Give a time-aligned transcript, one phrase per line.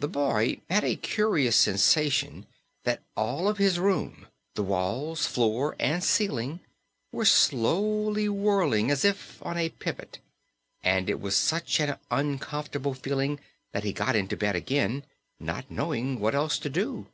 [0.00, 2.46] The boy had a curious sensation
[2.84, 6.60] that all of his room the walls, floor and ceiling
[7.12, 10.20] was slowly whirling as if on a pivot,
[10.82, 13.40] and it was such an uncomfortable feeling
[13.72, 15.04] that he got into bed again,
[15.38, 17.08] not knowing what else to do.